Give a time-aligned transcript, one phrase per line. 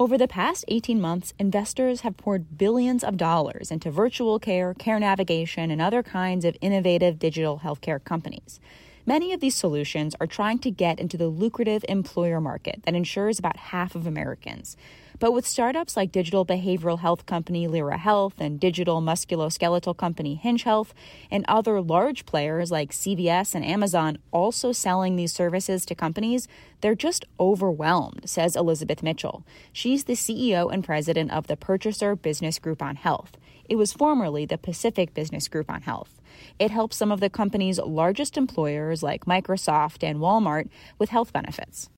[0.00, 5.00] Over the past 18 months, investors have poured billions of dollars into virtual care, care
[5.00, 8.60] navigation, and other kinds of innovative digital healthcare companies.
[9.04, 13.40] Many of these solutions are trying to get into the lucrative employer market that insures
[13.40, 14.76] about half of Americans.
[15.20, 20.62] But with startups like digital behavioral health company Lyra Health and digital musculoskeletal company Hinge
[20.62, 20.94] Health
[21.28, 26.46] and other large players like CVS and Amazon also selling these services to companies,
[26.82, 29.44] they're just overwhelmed, says Elizabeth Mitchell.
[29.72, 33.36] She's the CEO and president of the Purchaser Business Group on Health.
[33.68, 36.20] It was formerly the Pacific Business Group on Health.
[36.60, 41.90] It helps some of the company's largest employers like Microsoft and Walmart with health benefits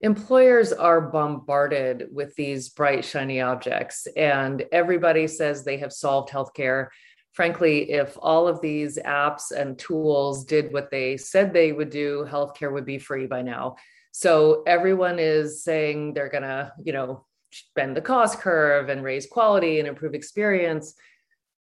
[0.00, 6.88] employers are bombarded with these bright, shiny objects, and everybody says they have solved healthcare.
[7.32, 12.26] Frankly, if all of these apps and tools did what they said they would do,
[12.28, 13.76] healthcare would be free by now.
[14.12, 17.26] So everyone is saying they're going to, you know,
[17.74, 20.94] bend the cost curve and raise quality and improve experience.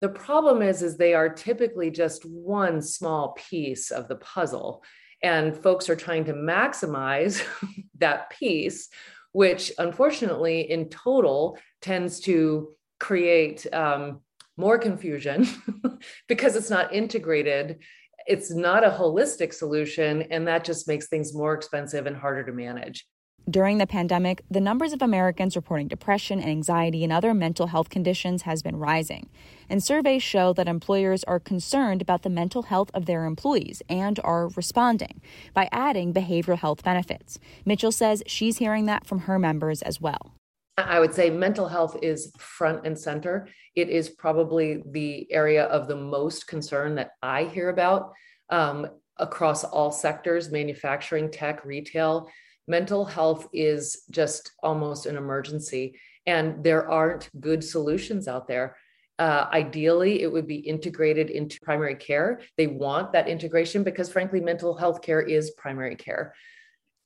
[0.01, 4.83] The problem is, is they are typically just one small piece of the puzzle
[5.25, 7.45] and folks are trying to maximize
[7.99, 8.89] that piece
[9.35, 12.69] which unfortunately in total tends to
[13.01, 14.21] create um,
[14.57, 15.47] more confusion
[16.29, 17.81] because it's not integrated.
[18.29, 22.53] It's not a holistic solution and that just makes things more expensive and harder to
[22.53, 23.05] manage
[23.49, 27.91] during the pandemic, the numbers of Americans reporting depression and anxiety and other mental health
[27.91, 29.29] conditions has been rising.
[29.69, 34.19] And surveys show that employers are concerned about the mental health of their employees and
[34.25, 35.21] are responding
[35.53, 37.39] by adding behavioral health benefits.
[37.65, 40.33] Mitchell says she's hearing that from her members as well.
[40.79, 43.49] I would say mental health is front and center.
[43.77, 48.13] It is probably the area of the most concern that I hear about
[48.51, 48.89] um,
[49.19, 52.29] across all sectors manufacturing, tech, retail
[52.67, 58.77] mental health is just almost an emergency and there aren't good solutions out there.
[59.19, 62.41] Uh, ideally it would be integrated into primary care.
[62.57, 66.35] They want that integration because frankly mental health care is primary care.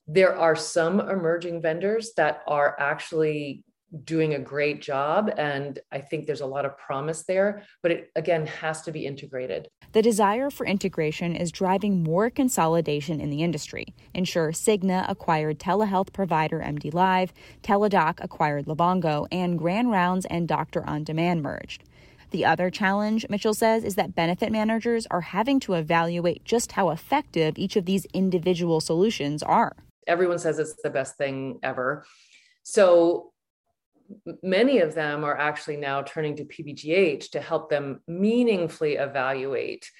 [0.06, 3.62] There are some emerging vendors that are actually
[4.04, 8.10] doing a great job and i think there's a lot of promise there but it
[8.16, 13.42] again has to be integrated the desire for integration is driving more consolidation in the
[13.42, 17.30] industry ensure cigna acquired telehealth provider MDLIVE
[17.62, 21.82] teladoc acquired livongo and grand rounds and doctor on demand merged
[22.30, 26.90] the other challenge, Mitchell says, is that benefit managers are having to evaluate just how
[26.90, 29.74] effective each of these individual solutions are.
[30.06, 32.04] Everyone says it's the best thing ever.
[32.64, 33.32] So
[34.42, 39.90] many of them are actually now turning to PBGH to help them meaningfully evaluate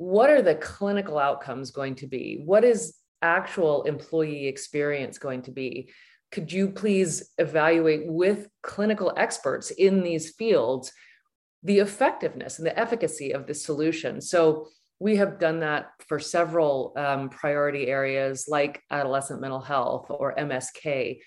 [0.00, 2.40] what are the clinical outcomes going to be?
[2.42, 5.90] What is actual employee experience going to be?
[6.32, 10.90] Could you please evaluate with clinical experts in these fields
[11.62, 14.22] the effectiveness and the efficacy of the solution?
[14.22, 14.68] So,
[15.00, 21.20] we have done that for several um, priority areas like adolescent mental health or MSK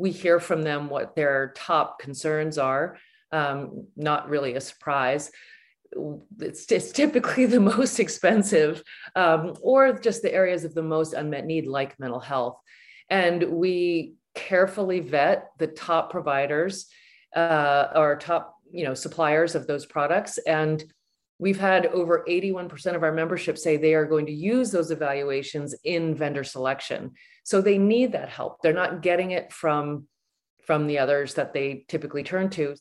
[0.00, 2.96] we hear from them what their top concerns are.
[3.32, 5.30] Um, not really a surprise.
[6.40, 8.82] It's, it's typically the most expensive,
[9.14, 12.58] um, or just the areas of the most unmet need, like mental health.
[13.10, 16.86] And we carefully vet the top providers
[17.36, 20.82] uh, or top, you know, suppliers of those products, and
[21.40, 25.74] we've had over 81% of our membership say they are going to use those evaluations
[25.84, 30.06] in vendor selection so they need that help they're not getting it from
[30.64, 32.76] from the others that they typically turn to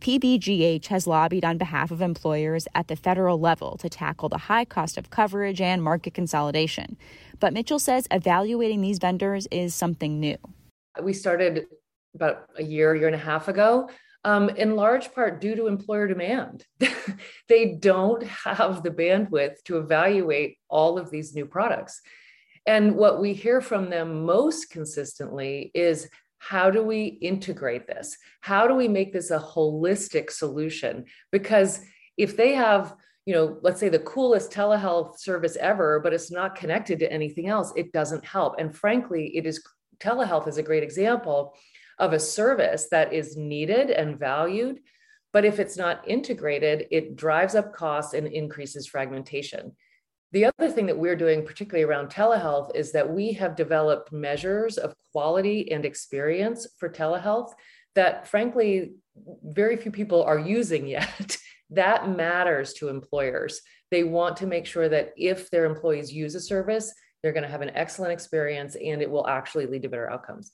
[0.00, 4.64] PBGH has lobbied on behalf of employers at the federal level to tackle the high
[4.64, 6.96] cost of coverage and market consolidation.
[7.38, 10.38] But Mitchell says evaluating these vendors is something new.
[11.02, 11.66] We started
[12.14, 13.90] about a year, year and a half ago,
[14.24, 16.66] um, in large part due to employer demand.
[17.48, 22.00] they don't have the bandwidth to evaluate all of these new products.
[22.66, 26.08] And what we hear from them most consistently is
[26.38, 28.16] how do we integrate this?
[28.40, 31.04] How do we make this a holistic solution?
[31.32, 31.82] Because
[32.16, 32.94] if they have,
[33.26, 37.48] you know, let's say the coolest telehealth service ever, but it's not connected to anything
[37.48, 38.54] else, it doesn't help.
[38.58, 39.62] And frankly, it is
[39.98, 41.54] telehealth is a great example
[42.00, 44.80] of a service that is needed and valued.
[45.32, 49.76] But if it's not integrated, it drives up costs and increases fragmentation.
[50.32, 54.78] The other thing that we're doing, particularly around telehealth, is that we have developed measures
[54.78, 57.52] of quality and experience for telehealth
[57.94, 58.92] that, frankly,
[59.44, 61.36] very few people are using yet.
[61.70, 63.60] that matters to employers.
[63.90, 66.92] They want to make sure that if their employees use a service,
[67.22, 70.52] they're going to have an excellent experience and it will actually lead to better outcomes.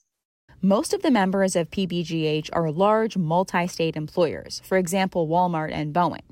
[0.63, 5.95] Most of the members of PBGH are large multi state employers, for example, Walmart and
[5.95, 6.23] Boeing.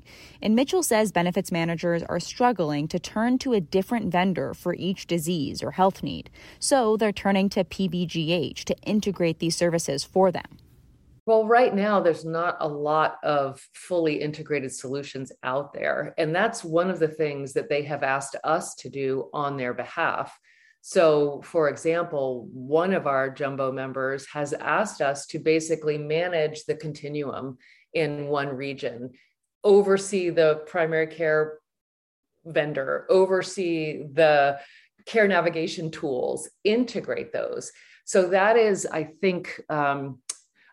[0.41, 5.05] And Mitchell says benefits managers are struggling to turn to a different vendor for each
[5.05, 6.31] disease or health need.
[6.57, 10.57] So they're turning to PBGH to integrate these services for them.
[11.27, 16.15] Well, right now, there's not a lot of fully integrated solutions out there.
[16.17, 19.75] And that's one of the things that they have asked us to do on their
[19.75, 20.39] behalf
[20.87, 26.75] so, for example, one of our jumbo members has asked us to basically manage the
[26.75, 27.57] continuum
[27.95, 29.13] in one region,
[29.63, 31.57] oversee the primary care
[32.45, 34.59] vendor, oversee the
[35.07, 37.71] care navigation tools, integrate those.
[38.05, 40.19] So, that is, I think, um,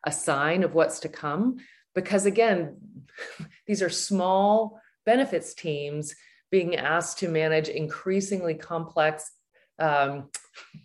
[0.05, 1.57] a sign of what's to come.
[1.95, 2.77] Because again,
[3.67, 6.15] these are small benefits teams
[6.51, 9.31] being asked to manage increasingly complex
[9.83, 10.31] um,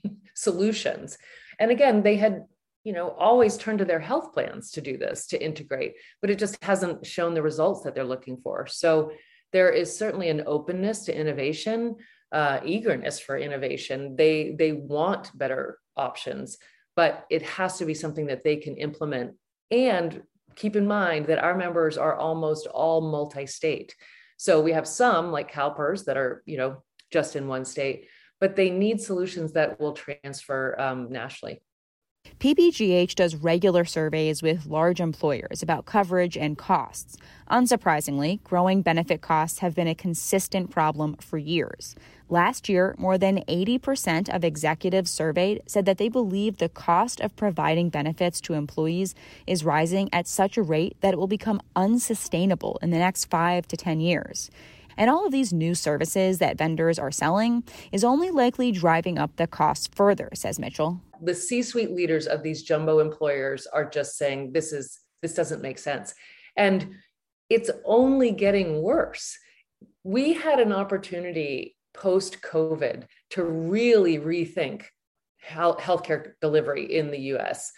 [0.34, 1.18] solutions.
[1.60, 2.46] And again, they had
[2.84, 6.40] you know always turned to their health plans to do this to integrate but it
[6.40, 8.66] just hasn't shown the results that they're looking for.
[8.68, 9.12] So
[9.52, 11.96] there is certainly an openness to innovation
[12.32, 14.16] uh, eagerness for innovation.
[14.16, 16.58] They they want better options
[16.98, 19.36] but it has to be something that they can implement.
[19.70, 20.24] And
[20.56, 23.96] keep in mind that our members are almost all multi-state.
[24.38, 28.08] So we have some like calpers that are you know just in one state
[28.40, 31.62] but they need solutions that will transfer um, nationally.
[32.40, 37.18] PBGH does regular surveys with large employers about coverage and costs.
[37.50, 41.96] Unsurprisingly, growing benefit costs have been a consistent problem for years.
[42.30, 47.36] Last year, more than 80% of executives surveyed said that they believe the cost of
[47.36, 49.16] providing benefits to employees
[49.48, 53.68] is rising at such a rate that it will become unsustainable in the next five
[53.70, 54.52] to 10 years.
[54.98, 59.36] And all of these new services that vendors are selling is only likely driving up
[59.36, 61.02] the costs further, says Mitchell.
[61.22, 65.80] The C-suite leaders of these jumbo employers are just saying this is this doesn't make
[65.80, 66.14] sense.
[66.56, 66.96] And
[67.50, 69.38] it's only getting worse.
[70.04, 74.84] We had an opportunity post COVID to really rethink
[75.44, 77.72] healthcare delivery in the US.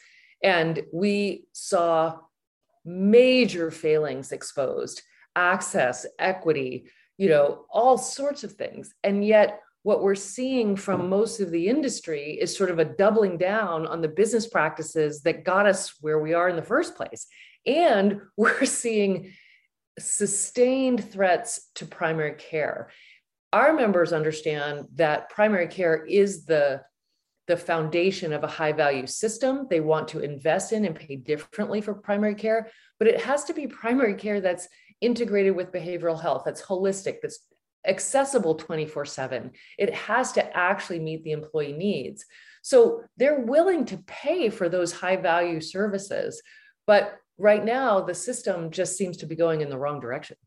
[0.43, 2.17] And we saw
[2.85, 5.01] major failings exposed
[5.35, 8.93] access, equity, you know, all sorts of things.
[9.03, 13.37] And yet, what we're seeing from most of the industry is sort of a doubling
[13.37, 17.27] down on the business practices that got us where we are in the first place.
[17.65, 19.33] And we're seeing
[19.99, 22.89] sustained threats to primary care.
[23.51, 26.81] Our members understand that primary care is the
[27.47, 31.81] the foundation of a high value system they want to invest in and pay differently
[31.81, 34.67] for primary care but it has to be primary care that's
[35.01, 37.39] integrated with behavioral health, that's holistic, that's
[37.87, 39.51] accessible 24 7.
[39.77, 42.25] It has to actually meet the employee needs.
[42.61, 46.41] So they're willing to pay for those high value services.
[46.85, 50.37] But right now, the system just seems to be going in the wrong direction.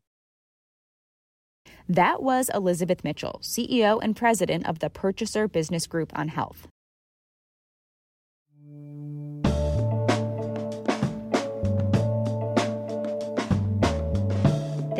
[1.89, 6.67] That was Elizabeth Mitchell, CEO and president of the Purchaser Business Group on Health.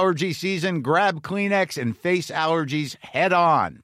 [0.00, 3.82] allergy season, grab Kleenex and face allergies head on.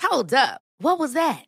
[0.00, 0.62] Hold up.
[0.78, 1.47] What was that?